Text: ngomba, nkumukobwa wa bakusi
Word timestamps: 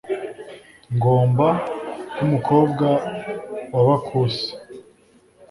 ngomba, 0.95 1.47
nkumukobwa 2.13 2.87
wa 3.73 3.81
bakusi 3.87 4.49